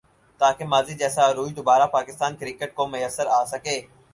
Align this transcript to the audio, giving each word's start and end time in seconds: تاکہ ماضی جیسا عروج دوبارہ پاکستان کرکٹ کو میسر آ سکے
تاکہ 0.41 0.65
ماضی 0.65 0.93
جیسا 1.01 1.29
عروج 1.29 1.55
دوبارہ 1.57 1.85
پاکستان 1.91 2.35
کرکٹ 2.35 2.73
کو 2.75 2.87
میسر 2.87 3.27
آ 3.29 3.43
سکے 3.45 3.79